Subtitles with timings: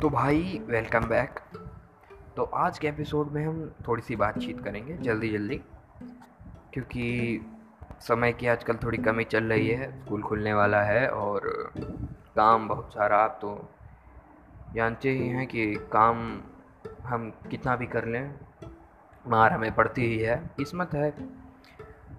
[0.00, 1.40] तो भाई welcome back
[2.36, 5.56] तो आज के एपिसोड में हम थोड़ी सी बातचीत करेंगे जल्दी जल्दी
[6.74, 7.40] क्योंकि
[8.00, 11.72] समय की आजकल थोड़ी कमी चल रही है, स्कूल खुलने वाला है और
[12.36, 13.68] काम बहुत सारा, आप तो
[14.74, 16.40] जानते ही हैं कि काम
[17.02, 18.34] हम कितना भी कर लें,
[19.28, 21.10] मार हमें पड़ती ही है, किस्मत है।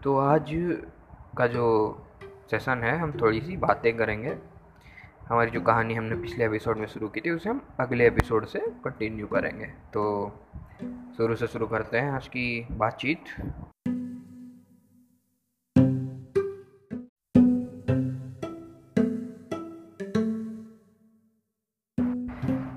[0.03, 0.51] तो आज
[1.37, 1.67] का जो
[2.51, 4.50] सेशन है, हम थोड़ी सी बातें करेंगे।
[5.27, 8.59] हमारी जो कहानी हमने पिछले एपिसोड में शुरू की थी, उसे हम अगले एपिसोड से
[8.83, 10.03] कंटिन्यू करेंगे। तो
[11.17, 13.23] शुरू से शुरू करते हैं आज की बातचीत।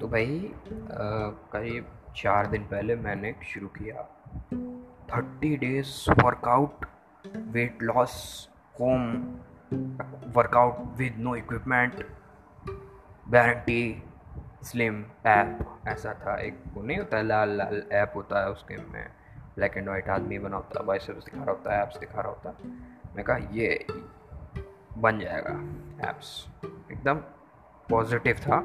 [0.01, 0.53] तो भाई
[1.53, 1.87] करीब
[2.17, 4.03] चार दिन पहले मैंने शुरू किया
[5.11, 6.87] thirty days workout
[7.37, 8.48] weight loss
[8.81, 9.15] home
[10.37, 12.06] workout with no equipment
[13.30, 14.03] guarantee
[14.62, 18.77] slim app ऐसा था एक, वो नहीं होता है लाल लाल ऐप होता है उसके
[18.77, 19.06] में।
[19.56, 22.28] ब्लैक एंड वाइट आदमी बना होता है बाइसेप्स दिखा रहा होता है ऐप्स दिखा रहा
[22.28, 22.70] होता। है
[23.17, 23.86] मैं कहा, ये
[24.98, 27.19] बन जाएगा ऐप्स एकदम
[27.89, 28.61] पॉजिटिव था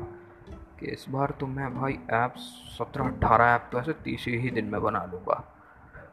[0.80, 2.42] कि इस बार तो मैं भाई ऐप्स
[2.78, 5.44] सत्रह अट्ठारह ऐप तो ऐसे तीसरे ही दिन में बना लूँगा।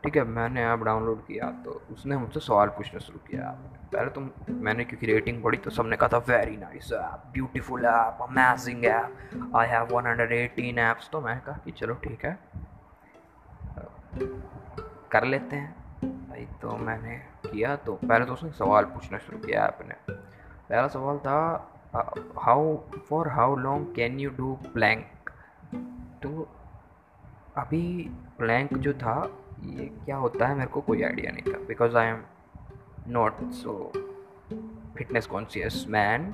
[0.07, 3.51] ठीक है, मैंने ऐप डाउनलोड किया तो उसने मुझसे सवाल पूछना शुरू किया।
[3.93, 8.19] पहले तो मैंने, क्योंकि रेटिंग पढ़ी तो सबने कहा था very nice app beautiful app
[8.23, 12.39] amazing app I have 118 apps तो मैंने कहा कि चलो ठीक है,
[15.13, 15.75] कर लेते हैं।
[16.29, 20.87] भाई तो मैंने किया तो पहले तो उसने सवाल पूछना शुरू किया ऐप ने। पहला
[20.89, 21.39] सवाल था
[22.39, 22.77] how
[23.09, 25.31] for how long can you do plank
[26.23, 26.49] तो
[27.57, 27.85] अभी
[28.39, 29.17] प्लैंक जो था
[29.65, 32.23] ये क्या होता है, मेरे को कोई आइडिया नहीं था because I am
[33.09, 33.93] not so
[34.99, 36.33] fitness conscious man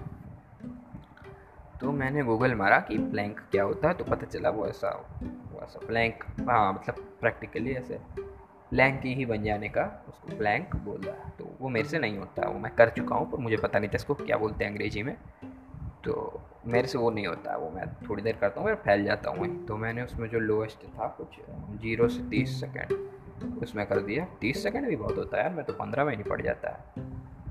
[1.80, 4.90] तो मैंने गूगल मारा कि प्लैंक क्या होता है तो पता चला वो ऐसा
[5.22, 8.00] वो ऐसा प्लैंक हाँ मतलब प्रैक्टिकली ऐसे
[8.70, 11.02] प्लैंक ही बन जाने का, उसको प्लैंक बोल।
[11.38, 13.90] तो वो मेरे से नहीं होता, वो मैं कर चुका हूँ, पर मुझे पता नहीं
[13.90, 15.16] था इसको क्या बोलते हैं अंग्रेज़ी में।
[16.05, 19.30] तो मेरे से वो नहीं होता वो मैं थोड़ी देर करता हूँ, फिर फैल जाता
[19.30, 21.39] हूँ तो मैंने उसमें जो लोएस्ट था, कुछ
[21.83, 25.64] ज़ीरो से तीस सेकेंड उसमें कर दिया। तीस सेकेंड भी बहुत होता है यार मैं
[25.64, 27.02] तो पंद्रह में नहीं पड़ जाता है।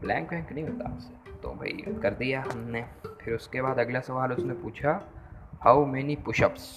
[0.02, 2.86] ब्लैंक वैंक नहीं होता उससे। तो भाई कर दिया हमने।
[3.22, 5.02] फिर उसके बाद अगला सवाल उसने पूछा
[5.64, 6.70] हाउ मैनी पुशअप्स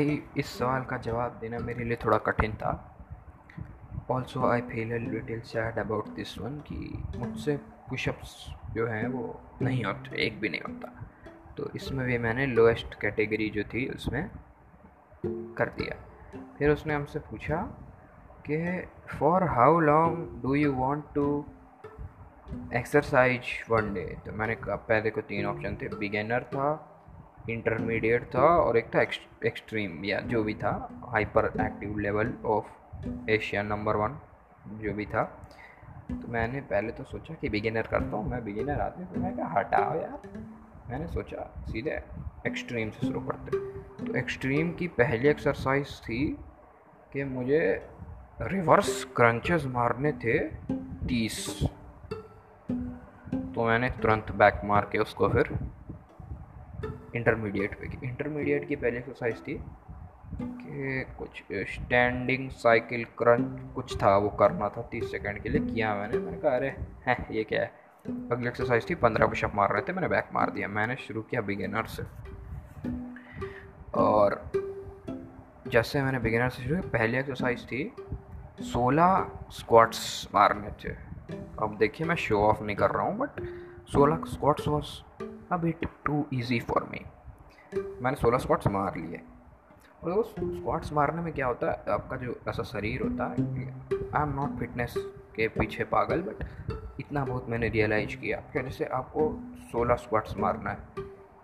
[0.00, 2.70] भाई, इस सवाल का जवाब देना मेरे लिए थोड़ा कठिन था।
[4.10, 7.56] Also I feel little sad about this one कि मुझसे
[7.88, 8.32] पुशअप्स
[8.74, 11.06] जो हैं वो नहीं होते, एक भी नहीं होता।
[11.56, 14.30] तो इसमें भी मैंने लोएस्ट कैटेगरी जो थी, उसमें
[15.56, 15.96] कर दिया।
[16.58, 17.62] फिर उसने हमसे पूछा
[18.46, 21.44] कि for how long do you want to
[22.74, 26.89] exercise one day तो मैंने कहा, पहले को तीन ऑप्शन थे। बिगेनर था
[27.52, 29.02] इंटरमीडिएट था और एक था
[29.46, 30.72] एक्सट्रीम या जो भी था
[31.60, 34.18] hyperactive level of Asia number one
[34.80, 35.22] जो भी था।
[36.10, 39.58] तो मैंने पहले तो सोचा कि बिगिनर करता हूँ, मैं बिगिनर आदमी तो मैं कहा
[39.58, 40.28] हटाओ यार।
[40.90, 42.00] मैंने सोचा सीधे
[42.46, 43.58] एक्सट्रीम से शुरू करते
[44.06, 46.24] तो एक्सट्रीम की पहली एक्सरसाइज थी
[47.12, 47.60] कि मुझे
[48.42, 50.38] रिवर्स क्रंचेस मारने थे
[51.08, 51.38] तीस।
[53.54, 55.48] तो मैंने तुरंत बैक मार के उसको फिर
[57.16, 59.60] इंटरमीडिएट पे इंटरमीडिएट की पहली एक्सरसाइज थी
[60.42, 65.94] कि कुछ स्टैंडिंग साइकिल क्रंच कुछ था, वो करना था तीस सेकंड के लिए, किया
[65.94, 66.68] मैंने। मैंने कहा, अरे,
[67.06, 67.72] हैं, ये क्या है?
[68.32, 71.40] अगली एक्सरसाइज थी, पंद्रह पुशअप मार रहे थे, मैंने बैक मार दिया। मैंने शुरू किया
[71.40, 72.02] बिगिनर से।
[73.94, 74.52] और
[75.68, 77.92] जैसे मैंने बिगिनर से शुरू किया, पहली एक्सरसाइज थी
[78.60, 80.92] सोलह स्क्वाट्स मारने थे।
[81.62, 83.42] अब देखिए, मैं शो ऑफ़ नहीं कर रहा हूँ बट
[83.92, 85.09] सोलह squats was
[85.52, 87.04] a bit too easy for me
[88.02, 89.20] मैंने सोलह स्क्वाट्स मार लिए।
[90.04, 91.84] और उस स्क्वाट्स मारने में क्या होता है?
[91.90, 93.44] आपका जो ऐसा शरीर होता है
[94.14, 94.94] आई एम नॉट फिटनेस
[95.36, 96.44] के पीछे पागल बट
[97.00, 99.30] इतना बहुत मैंने रियलाइज़ किया। कि जैसे आपको
[99.72, 100.78] सोलह स्क्वाट्स मारना है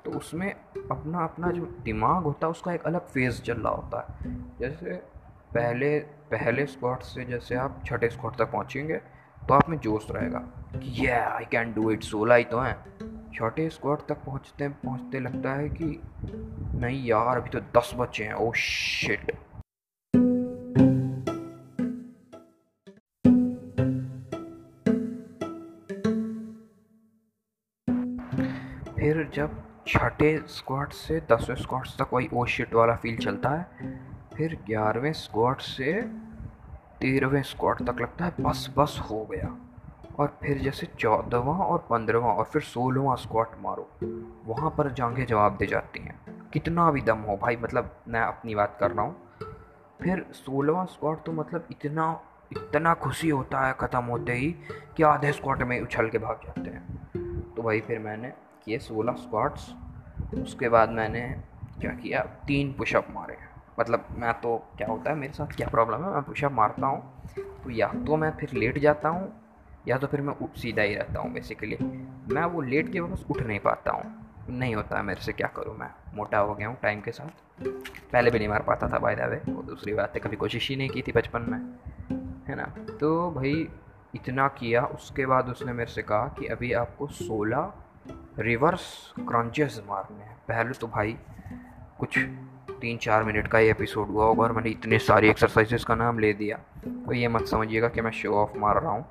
[0.05, 0.51] तो उसमें
[0.91, 4.95] अपना अपना जो दिमाग होता है, उसका एक अलग फ़ेज़ चल रहा होता है। जैसे
[5.55, 5.99] पहले
[6.31, 8.97] पहले स्क्वाट से जैसे आप छठे स्क्वाट तक पहुँचेंगे
[9.43, 10.39] तो आप में जोश रहेगा
[10.77, 12.77] कि ये आई कैन डू इट सोलह ही तो हैं।
[13.37, 16.01] छोटे स्क्वाड तक पहुँचते पहुँचते लगता है कि
[16.81, 19.33] नहीं यार, अभी तो दस बच्चे हैं। ओ शिट
[28.97, 33.93] फिर जब छठे स्क्वाड से दसवें स्क्वाड तक वही ओ शिट वाला फील चलता है,
[34.37, 35.93] फिर ग्यारहवें स्क्वाड से
[37.01, 39.57] तेरहवें स्क्वाड तक लगता है, बस बस हो गया।
[40.19, 43.89] और फिर जैसे चौदहवा और पंद्रहवा और फिर सोलहवा स्क्वाट मारो।
[44.47, 48.55] वहाँ पर जांघें जवाब दे जाती हैं। कितना भी दम हो, भाई मतलब मैं अपनी
[48.55, 49.17] बात कर रहा हूँ।
[50.03, 52.21] फिर सोलहवा स्क्वाट तो मतलब इतना
[52.53, 54.51] इतना खुशी होता है ख़त्म होते ही
[54.97, 58.33] कि आधे स्क्वाट में उछल के भाग जाते हैं। तो भाई, फिर मैंने
[58.65, 59.75] किए सोलह स्क्वाट्स
[60.35, 61.21] उसके बाद मैंने
[61.81, 62.21] क्या किया?
[62.47, 63.37] तीन पुशअप मारे।
[63.81, 66.11] मतलब मैं तो क्या होता है मेरे साथ क्या प्रॉब्लम है?
[66.11, 69.46] मैं पुशअप मारता हूँ। तो या तो मैं फिर लेट जाता हूँ
[69.89, 71.77] या तो फिर मैं सीधा ही रहता हूँ बेसिकली
[72.35, 75.77] मैं वो लेट के वापस उठ नहीं पाता हूँ। नहीं होता मेरे से, क्या करूँ
[75.77, 75.91] मैं?
[76.15, 77.65] मोटा हो गया हूँ टाइम के साथ।
[78.13, 80.69] पहले भी नहीं मार पाता था बाय द वे वो दूसरी बात है, कभी कोशिश
[80.69, 81.59] ही नहीं की थी बचपन में,
[82.49, 82.65] है ना?
[83.01, 83.69] तो भाई,
[84.15, 87.73] इतना किया, उसके बाद उसने मेरे से कहा कि अभी आपको सोलह
[88.39, 91.17] रिवर्स क्रंचेस मारने हैं। पहले तो भाई,
[91.99, 92.19] कुछ
[92.81, 96.19] तीन चार मिनट का ही एपिसोड हुआ होगा और मैंने इतने सारी एक्सरसाइजेस का नाम
[96.19, 99.07] ले दिया। तो ये मत समझिएगा कि मैं शो ऑफ़ मार रहा हूँ।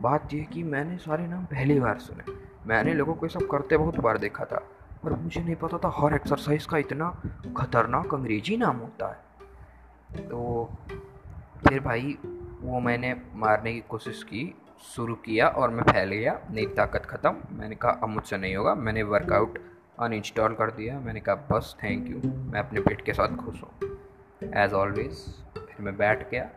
[0.00, 2.32] बात यह कि मैंने सारे नाम पहली बार सुने।
[2.66, 4.62] मैंने लोगों को ये सब करते बहुत बार देखा था
[5.04, 7.10] पर मुझे नहीं पता था हर एक्सरसाइज का इतना
[7.56, 10.70] खतरनाक अंग्रेज़ी नाम होता है। तो
[11.68, 12.18] फिर भाई
[12.60, 14.54] वो मैंने मारने की कोशिश की
[14.84, 18.74] शुरू किया और मैं फैल गया मेरी ताकत ख़त्म। मैंने कहा अब मुझसे नहीं होगा।
[18.74, 19.58] मैंने वर्कआउट
[20.00, 24.50] अनइंस्टॉल कर दिया। मैंने कहा बस थैंक यू मैं अपने पेट के साथ खुश हूँ।
[24.54, 25.18] एज़ ऑलवेज़
[25.58, 26.48] फिर मैं बैठ गया।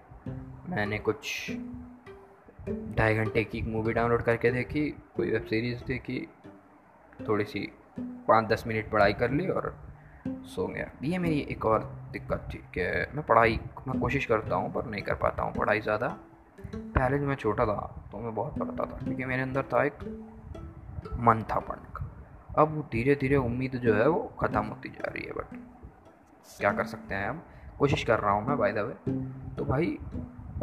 [0.69, 1.51] मैंने कुछ
[2.97, 6.27] ढाई घंटे की मूवी डाउनलोड करके देखी, कोई वेब सीरीज़ देखी
[7.27, 7.59] थोड़ी सी
[7.99, 9.73] पाँच दस मिनट पढ़ाई कर ली और
[10.27, 12.81] सो गया। ये मेरी एक और दिक्कत थी कि
[13.15, 16.07] मैं पढ़ाई, मैं कोशिश करता हूँ पर नहीं कर पाता हूँ पढ़ाई ज़्यादा।
[16.59, 17.79] पहले जब मैं छोटा था
[18.11, 20.03] तो मैं बहुत पढ़ता था, क्योंकि मेरे अंदर था एक
[21.19, 25.25] मन था पढ़ने का। अब धीरे धीरे उम्मीद जो है वो ख़त्म होती जा रही
[25.25, 25.57] है बट
[26.59, 27.41] क्या कर सकते हैं अब
[27.79, 29.13] कोशिश कर रहा हूँ मैं बाय द वे
[29.55, 29.97] तो भाई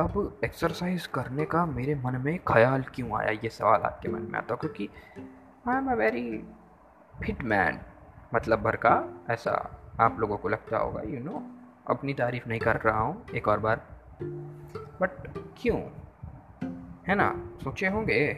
[0.00, 3.30] अब एक्सरसाइज करने का मेरे मन में ख्याल क्यों आया?
[3.30, 4.90] ये सवाल आपके मन में आता क्योंकि
[5.68, 6.44] I am a very
[7.24, 7.80] fit man
[8.34, 11.42] मतलब भर का ऐसा आप लोगों को लगता होगा यू you नो know,
[11.90, 13.80] अपनी तारीफ़ नहीं कर रहा हूँ एक और बार।
[15.00, 15.10] बट
[15.62, 15.80] क्यों?
[17.08, 17.50] है ना?
[17.64, 18.34] सोचे होंगे।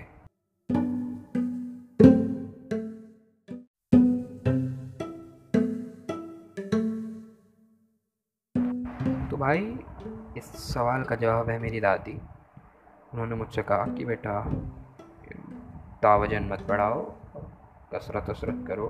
[9.31, 9.79] तो भाई
[10.37, 12.13] इस सवाल का जवाब है मेरी दादी।
[13.13, 14.45] उन्होंने मुझसे कहा कि, बेटा,
[16.03, 17.15] तावजन मत बढ़ाओ,
[17.95, 18.87] कसरत वसरत करो।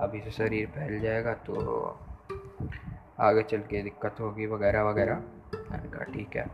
[0.00, 1.54] अभी से शरीर फैल जाएगा तो
[3.20, 5.14] आगे चल के दिक्कत होगी, वगैरह वगैरह।
[5.70, 6.46] मैंने कहा, ठीक है,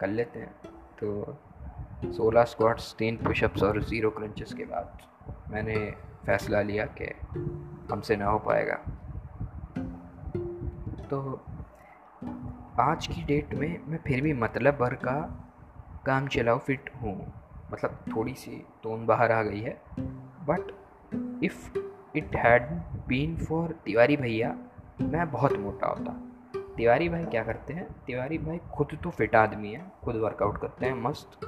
[0.00, 0.54] कर लेते हैं।
[1.00, 1.36] तो
[2.12, 4.98] सोलह स्क्वाट्स तीन पुशअप्स और ज़ीरो क्रंचेस के बाद
[5.50, 5.90] मैंने
[6.26, 7.04] फ़ैसला लिया कि
[7.92, 8.74] हमसे ना हो पाएगा।
[11.10, 11.40] तो
[12.80, 15.12] आज की डेट में मैं फिर भी मतलब भर का
[16.06, 17.14] काम चलाओ फिट हूँ।
[17.72, 18.50] मतलब थोड़ी सी
[18.82, 19.72] टोन बाहर आ गई है।
[20.48, 20.70] But
[21.44, 21.78] if
[22.16, 22.70] it had
[23.08, 24.54] been for Tiwari भैया,
[25.00, 26.12] मैं बहुत मोटा होता।
[26.76, 27.88] तिवारी भाई क्या करते हैं?
[28.06, 31.40] तिवारी भाई खुद तो फिट आदमी है, खुद वर्कआउट करते हैं, मस्त।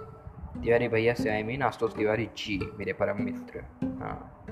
[0.63, 3.65] तिवारी भैया से आई मीन आशुतोष तिवारी जी, मेरे परम मित्र।
[4.03, 4.47] हाँ।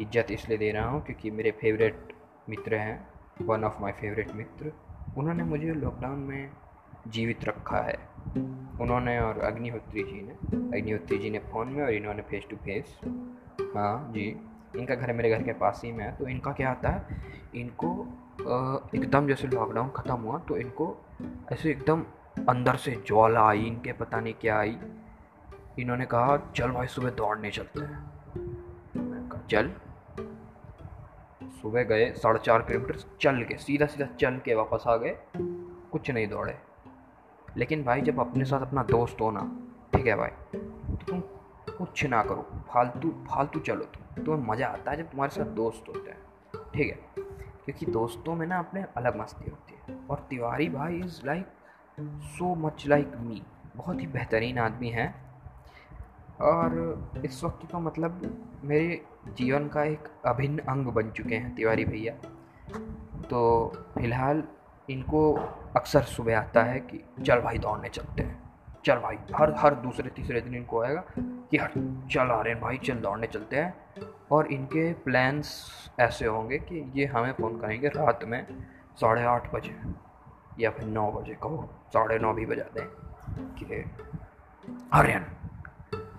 [0.00, 2.12] इज़्ज़त इसलिए दे रहा हूँ क्योंकि मेरे फेवरेट
[2.48, 3.08] मित्र हैं
[3.42, 4.72] वन ऑफ़ माय फेवरेट मित्र।
[5.18, 6.50] उन्होंने मुझे लॉकडाउन में
[7.08, 7.96] जीवित रखा है।
[8.80, 10.32] उन्होंने और अग्निहोत्री जी ने,
[10.78, 12.98] अग्निहोत्री जी ने फ़ोन में और इन्होंने फेस टू फेस
[13.74, 14.24] हाँ जी।
[14.76, 17.20] इनका घर मेरे घर के पास ही में है तो इनका क्या आता है,
[17.54, 17.90] इनको
[18.94, 20.86] एकदम जैसे लॉकडाउन ख़त्म हुआ तो इनको
[21.52, 22.04] ऐसे एकदम
[22.48, 24.76] अंदर से ज्वाला आई, इनके पता नहीं क्या आई।
[25.78, 29.70] इन्होंने कहा, चल भाई, सुबह दौड़ने चलते हैं। चल।
[31.62, 35.18] सुबह गए, साढ़े चार किलोमीटर चल के, सीधा सीधा चल के वापस आ गए।
[35.92, 36.58] कुछ नहीं दौड़े।
[37.56, 39.56] लेकिन भाई, जब अपने साथ अपना दोस्त हो ना,
[39.94, 41.20] ठीक है भाई तो तुम
[41.78, 45.84] कुछ ना करो। फालतू फालतू चलो तुम। तुम्हें मज़ा आता है जब तुम्हारे साथ दोस्त
[45.88, 46.18] होते हैं।
[46.74, 47.24] ठीक है?
[47.64, 51.46] क्योंकि दोस्तों में ना अपने अलग मस्ती होती है। और तिवारी भाई is like
[52.00, 53.42] so much like me
[53.76, 55.27] बहुत ही बेहतरीन आदमी है।
[56.40, 58.20] और इस वक्त तो मतलब
[58.64, 62.14] मेरे जीवन का एक अभिन्न अंग बन चुके हैं तिवारी भैया।
[63.30, 64.42] तो फ़िलहाल
[64.90, 65.32] इनको
[65.76, 68.48] अक्सर सुबह आता है कि चल भाई दौड़ने चलते हैं।
[68.84, 71.72] चल भाई, हर हर दूसरे, तीसरे दिन इनको आएगा कि हर
[72.10, 73.74] चल आ रहे हैं भाई, चल दौड़ने चलते हैं।
[74.32, 75.66] और इनके प्लान्स
[76.00, 78.46] ऐसे होंगे कि ये हमें फ़ोन करेंगे रात में
[79.00, 79.76] साढ़े आठ बजे
[80.58, 82.86] या फिर नौ बजे, कहो, साढ़े नौ भी बजा दें
[83.58, 83.84] कि
[84.92, 85.26] आर्यन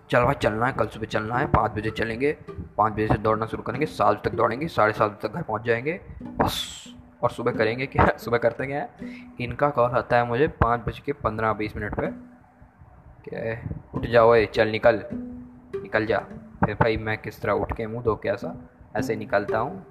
[0.10, 2.38] चल भाई, चलना है, कल सुबह चलना है, पाँच बजे चलेंगे,
[2.78, 5.62] पाँच बजे से दौड़ना शुरू करेंगे, सात तक दौड़ेंगे, साढ़े सात बजे तक घर पहुँच
[5.62, 6.86] जाएँगे, बस,
[7.24, 8.08] और सुबह करेंगे क्या?
[8.18, 8.90] सुबह करते क्या है?
[9.42, 12.06] इनका कॉल आता है मुझे पाँच बज के पंद्रह बीस मिनट पर
[13.26, 13.70] क्या है?
[13.96, 15.04] उठ जाओ ये चल निकल
[15.76, 16.18] निकल जा।
[16.66, 19.86] फिर भाई मैं किस तरह उठ के मुँह धो के ऐसा, ऐसे निकलता हूँ।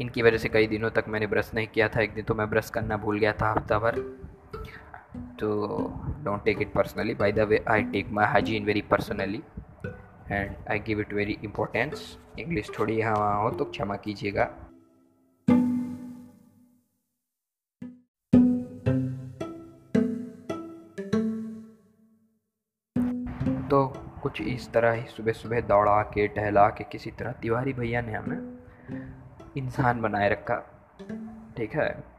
[0.00, 2.50] इनकी वजह से कई दिनों तक मैंने ब्रश नहीं किया था, एक दिन तो मैं
[2.50, 4.00] ब्रश करना भूल गया था हफ़्ता भर।
[5.14, 5.48] तो
[6.24, 9.42] don't take it personally by the way I take my hygiene very personally
[10.30, 14.44] and I give it very importance English थोड़ी यहाँ वहाँ हो तो क्षमा कीजिएगा।
[23.70, 23.86] तो
[24.22, 28.12] कुछ इस तरह ही सुबह सुबह दौड़ा के, टहला के, किसी तरह तिवारी भैया ने
[28.12, 28.58] हमें
[29.56, 30.56] इंसान बनाए रखा।
[31.56, 32.11] ठीक है?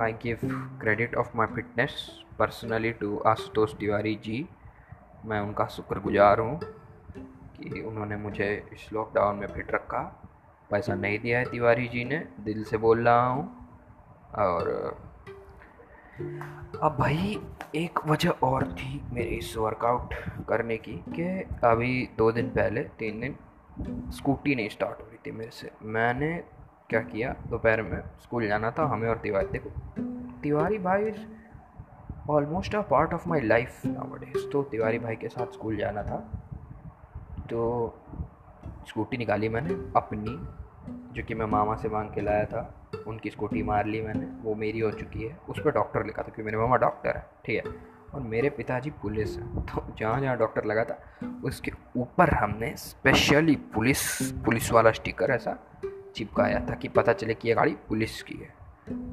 [0.00, 0.38] I give
[0.80, 4.48] credit of my fitness personally to Ashutosh Tiwari ji
[5.24, 6.60] मैं उनका शुक्रगुजार हूँ
[7.56, 10.30] कि उन्होंने मुझे इस लॉकडाउन में फिट रखा।
[10.70, 13.68] पैसा नहीं दिया है तिवारी जी ने, दिल से बोल रहा हूँ।
[14.34, 14.68] और,
[16.82, 17.40] अब भाई,
[17.74, 20.14] एक वजह और थी मेरे इस वर्कआउट
[20.48, 23.36] करने की कि अभी दो दिन पहले, तीन दिन
[24.10, 26.44] स्कूटी नहीं स्टार्ट हुई थी मेरे से। मैंने
[26.90, 27.34] क्या किया?
[27.50, 29.70] दोपहर में स्कूल जाना था, हमें और तिवारी। देखो,
[30.42, 31.16] तिवारी भाई is
[32.30, 34.04] almost a part of my life now
[34.52, 36.44] तो तिवारी भाई के साथ स्कूल जाना था
[37.50, 37.94] तो
[38.88, 40.48] स्कूटी निकाली मैंने अपनी,
[41.12, 42.74] जो कि मैं मामा से मांग के लाया था।
[43.06, 46.24] उनकी स्कूटी मार ली मैंने, वो मेरी हो चुकी है। उस पर डॉक्टर लिखा था
[46.24, 47.72] क्योंकि मेरे मामा डॉक्टर है, ठीक है?
[48.14, 53.56] और मेरे पिताजी पुलिस हैं। तो जहाँ जहाँ डॉक्टर लगा था, उसके ऊपर हमने स्पेशली
[53.56, 55.58] पुलिस पुलिस वाला स्टिकर ऐसा
[56.18, 58.52] चिपकाया था कि पता चले कि ये गाड़ी पुलिस की है।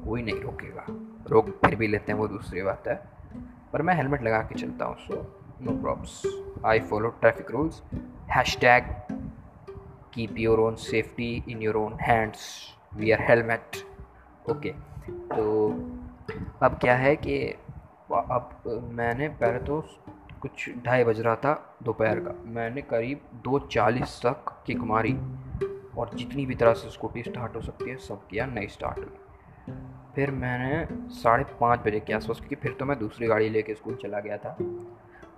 [0.04, 0.86] कोई नहीं रोकेगा।
[1.30, 2.94] रोक फिर भी लेते हैं, वो दूसरी बात है।
[3.72, 5.16] पर मैं हेलमेट लगा के चलता हूँ so
[5.62, 6.22] no probs
[6.66, 7.82] I follow traffic rules
[8.60, 8.84] hashtag
[10.14, 12.46] keep your own safety in your own hands
[12.96, 13.76] wear helmet
[14.50, 14.70] okay
[15.34, 15.68] तो
[16.62, 17.38] अब क्या है कि,
[18.12, 18.50] अब
[18.92, 19.80] मैंने पहले तो
[20.42, 25.12] कुछ ढाई बज रहा था दोपहर का। मैंने करीब दो चालीस तक किक मारी।
[25.96, 29.74] और जितनी भी तरह से स्कूटी स्टार्ट हो सकती है, सब किया नहीं स्टार्ट हुई
[30.14, 33.94] फिर मैंने साढ़े पाँच बजे के आसपास, क्योंकि फिर तो मैं दूसरी गाड़ी लेके स्कूल
[34.02, 34.56] चला गया था।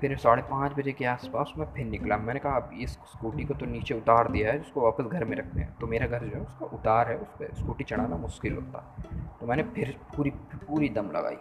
[0.01, 3.55] फिर साढ़े पाँच बजे के आसपास मैं फिर निकला। मैंने कहा, अब इस स्कूटी को
[3.55, 6.35] तो नीचे उतार दिया है जिसको वापस घर में रखते हैं। तो मेरा घर जो
[6.35, 8.79] है, उसका उतार है, उस पर स्कूटी चढ़ाना मुश्किल होता।
[9.41, 11.37] तो मैंने फिर पूरी पूरी दम लगाई।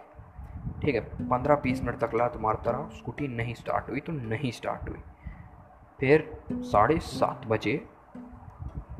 [0.82, 4.12] ठीक है, पंद्रह बीस मिनट तक ला तो मारता रहा स्कूटी नहीं स्टार्ट हुई तो
[4.12, 4.98] नहीं स्टार्ट हुई।
[6.00, 7.80] फिर साढ़े सात बजे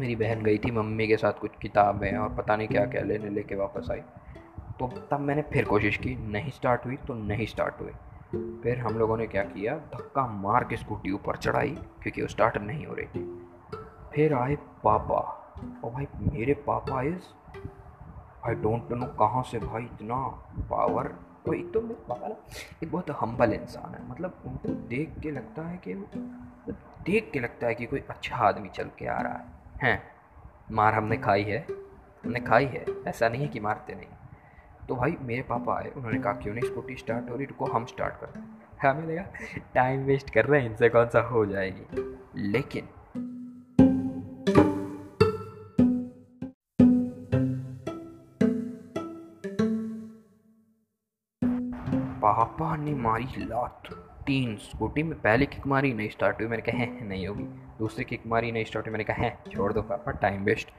[0.00, 3.30] मेरी बहन गई थी, मम्मी के साथ कुछ किताबें और पता नहीं क्या क्या लेने
[3.30, 4.00] लेके वापस आई।
[4.78, 7.92] तो तब मैंने फिर कोशिश की, नहीं स्टार्ट हुई तो नहीं स्टार्ट हुई
[8.62, 11.70] फिर हम लोगों ने क्या किया, धक्का मार के स्कूटी ऊपर चढ़ाई,
[12.02, 13.22] क्योंकि वो स्टार्ट नहीं हो रही थी।
[14.12, 15.20] फिर आए पापा।
[15.84, 17.22] और भाई, मेरे पापा इज़
[18.46, 20.16] आई डोंट नो कहाँ से भाई इतना
[20.70, 21.14] पावर
[21.54, 22.34] एक तो मेरे पापा ना
[22.82, 25.94] एक बहुत हम्बल इंसान है। मतलब उनको देख के लगता है कि
[27.04, 30.02] देख के लगता है कि कोई अच्छा आदमी चल के आ रहा है। हैं।
[30.70, 31.66] मार हमने खाई है।
[32.24, 34.06] हमने खाई है। ऐसा नहीं है कि मारते नहीं।
[34.88, 37.46] तो भाई मेरे पापा आए। उन्होंने कहा, क्यों नहीं स्कूटी स्टार्ट हो रही?
[37.46, 39.26] रुको, हम स्टार्ट करते हैं। हमें लगा
[39.74, 42.18] टाइम वेस्ट कर रहे हैं। इनसे कौन सा हो जाएगी?
[42.36, 42.88] लेकिन
[52.88, 53.82] ने मारी लात
[54.26, 57.44] तीन स्कूटी में। पहले किक मारी नहीं स्टार्ट हुई। मैंने कहा, है, नहीं होगी।
[57.78, 60.70] दूसरी किक मारी नहीं स्टार्ट हुई। मैंने कहा, है, छोड़ दो पापा टाइम वेस्ट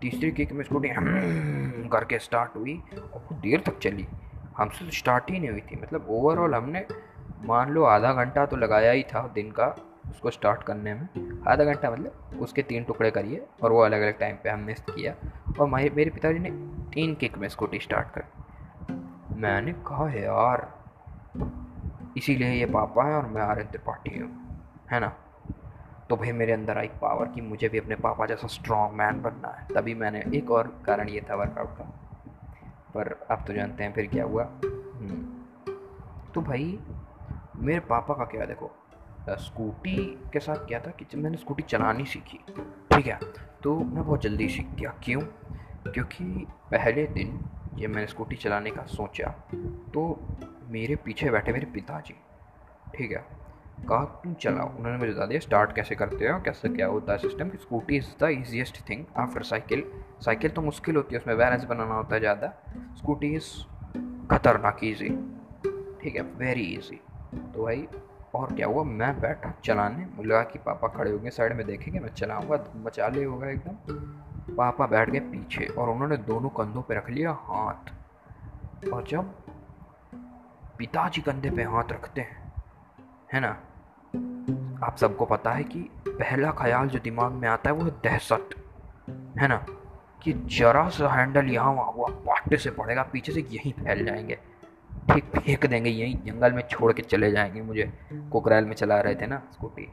[0.00, 0.88] तीसरी किक में स्कूटी
[1.88, 4.06] करके स्टार्ट हुई और बहुत देर तक चली।
[4.56, 6.86] हमसे तो स्टार्ट ही नहीं हुई थी। मतलब ओवरऑल हमने,
[7.44, 9.76] मान लो आधा घंटा तो लगाया ही था दिन का
[10.10, 11.08] उसको स्टार्ट करने में।
[11.48, 15.14] आधा घंटा मतलब उसके तीन टुकड़े करिए और वो अलग अलग टाइम पे हमने किया।
[15.60, 16.50] और मेरे पिताजी ने
[16.94, 18.24] तीन किक में स्कूटी स्टार्ट कर।
[19.36, 20.75] मैंने कहा, यार
[22.16, 24.46] इसीलिए ये पापा है और मैं आर्यन त्रिपाठी हूँ
[24.90, 25.12] है ना?
[26.10, 29.48] तो भाई मेरे अंदर आई पावर कि मुझे भी अपने पापा जैसा स्ट्रॉन्ग मैन बनना
[29.48, 31.84] है। तभी मैंने एक और कारण ये था वर्कआउट का।
[32.94, 35.36] पर अब तो जानते हैं फिर क्या हुआ। हम्म।
[36.32, 36.80] तो भाई,
[37.56, 38.70] मेरे पापा का क्या देखो
[39.30, 42.38] स्कूटी के साथ क्या था कि जब मैंने स्कूटी चलानी सीखी,
[42.92, 43.18] ठीक है?
[43.62, 45.20] तो मैं बहुत जल्दी सीख गया। क्यों?
[45.92, 47.40] क्योंकि पहले दिन
[47.74, 49.28] जब मैंने स्कूटी चलाने का सोचा
[49.94, 50.20] तो
[50.68, 52.14] मेरे पीछे बैठे मेरे पिताजी।
[52.96, 53.24] ठीक है?
[53.88, 56.38] कहा, तुम चलाओ। उन्होंने मुझे बता दिया स्टार्ट कैसे करते हो?
[56.40, 59.84] कैसे, क्या होता है system scooty is the easiest thing after cycle
[60.24, 62.52] cycle तो मुश्किल होती है, उसमें बैलेंस बनाना होता है ज़्यादा।
[62.96, 63.50] स्कूटी इज़
[64.30, 65.08] खतरनाक ईजी
[66.02, 66.22] ठीक है?
[66.22, 67.00] वेरी ईजी
[67.34, 67.86] तो भाई,
[68.34, 68.82] और क्या हुआ?
[68.84, 73.24] मैं बैठा चलाने। मुझे लगा कि पापा खड़े होंगे साइड में, देखेंगे, मैं चलाऊँगा। मचाले
[73.24, 79.04] होगा एकदम। पापा बैठ गए पीछे और उन्होंने दोनों कंधों पे रख लिया हाथ। और
[79.08, 79.34] जब
[80.78, 82.52] पिताजी कंधे पे हाथ रखते हैं,
[83.32, 83.48] है ना?
[84.86, 88.50] आप सबको पता है कि पहला ख्याल जो दिमाग में आता है वो दहशत,
[89.38, 89.66] है ना?
[90.22, 94.38] कि जरा सा हैंडल यहाँ वहाँ हुआ, पाटे से पड़ेगा, पीछे से यहीं फैल जाएँगे।
[95.10, 99.14] ठीक फेंक देंगे, यहीं जंगल में छोड़ के चले जाएँगे। मुझे कुकरैल में चला रहे
[99.14, 99.88] थे ना, स्कूटी।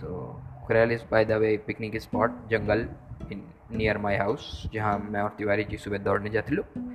[0.00, 2.88] तो Kukrail is by the way picnic spot jungle
[3.32, 3.42] in
[3.76, 6.93] near my house जहाँ मैं और तिवारी जी सुबह दौड़ने जाते लोग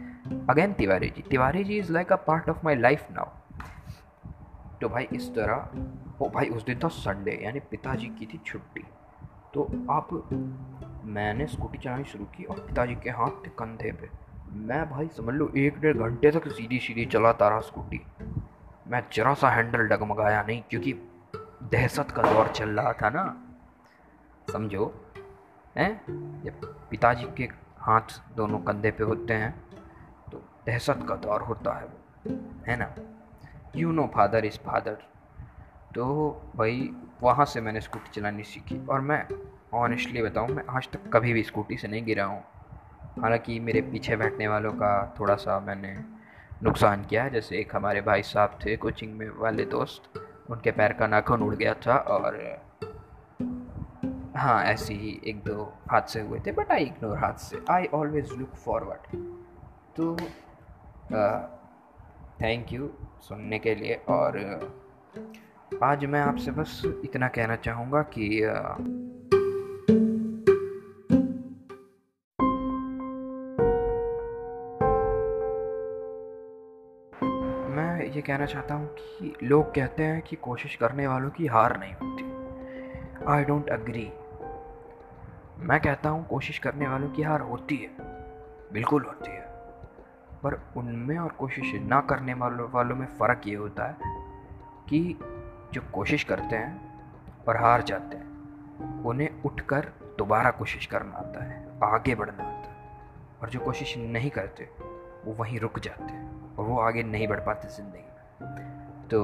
[0.50, 3.28] again Tiwari ji Tiwari ji is like a part of my life now
[4.82, 5.70] तो भाई इस तरह,
[6.22, 8.84] ओ भाई उस दिन था संडे यानी पिताजी की थी छुट्टी।
[9.54, 10.10] तो आप
[11.06, 14.10] मैंने स्कूटी चलानी शुरू की और पिताजी के हाथ थे कंधे पे।
[14.60, 18.02] मैं भाई समझ लो, एक डेढ़ घंटे तक सीधी सीधी चलाता रहा स्कूटी
[18.88, 20.94] मैं जरा सा हैंडल डगमगाया नहीं, क्योंकि
[21.72, 23.24] दहशत का दौर चल रहा था ना।
[24.52, 24.94] समझो,
[25.78, 25.92] हैं?
[26.44, 29.54] जब पिताजी के हाथ दोनों कंधे पे होते हैं
[30.66, 31.88] दहशत का दौर होता है
[32.68, 32.94] है ना?
[33.76, 34.98] You know father is father
[35.96, 36.06] तो
[36.56, 36.90] भाई,
[37.22, 39.26] वहाँ से मैंने स्कूटी चलानी सीखी और मैं
[39.76, 42.44] ऑनेस्टली बताऊँ, मैं आज तक कभी भी स्कूटी से नहीं गिरा हूँ।
[43.22, 45.96] हालाँकि मेरे पीछे बैठने वालों का थोड़ा सा मैंने
[46.64, 50.20] नुकसान किया है, जैसे एक हमारे भाई साहब थे कोचिंग में वाले दोस्त।
[50.52, 52.38] उनके पैर का नाखून उड़ गया था और
[54.36, 58.54] हाँ ऐसे ही एक दो हादसे हुए थे बट आई इग्नोर हादसे। आई ऑलवेज लुक
[58.56, 59.18] फॉरवर्ड
[59.96, 60.16] तो
[61.12, 62.90] थैंक यू
[63.22, 64.38] सुनने के लिए। और
[65.84, 68.30] आज मैं आपसे बस इतना कहना चाहूँगा कि
[77.76, 81.80] मैं ये कहना चाहता हूँ कि लोग कहते हैं कि कोशिश करने वालों की हार
[81.80, 82.24] नहीं होती।
[83.28, 84.12] आई डोंट अग्री
[85.60, 87.90] मैं कहता हूँ कोशिश करने वालों की हार होती है।
[88.74, 89.59] बिल्कुल होती है।
[90.44, 93.96] पर उनमें और कोशिश ना करने वालों वालों में फ़र्क ये होता है
[94.90, 95.20] कि
[95.74, 101.80] जो कोशिश करते हैं और हार जाते हैं, उन्हें उठकर दोबारा कोशिश करना आता है,
[101.84, 102.78] आगे बढ़ना आता है।
[103.42, 104.70] और जो कोशिश नहीं करते,
[105.26, 109.22] वो वहीं रुक जाते हैं और वो आगे नहीं बढ़ पाते ज़िंदगी में। तो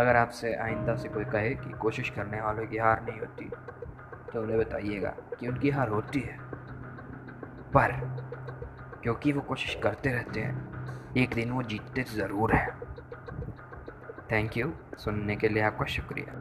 [0.00, 3.50] अगर आपसे आइंदा से कोई कहे कि कोशिश करने वालों की हार नहीं होती
[4.32, 6.38] तो उन्हें बताइएगा कि उनकी हार होती है।
[7.76, 7.92] पर
[9.06, 12.78] क्योंकि वो कोशिश करते रहते हैं। एक दिन वो जीतते ज़रूर हैं।
[14.32, 16.32] थैंक यू सुनने के लिए आपका शुक्रिया।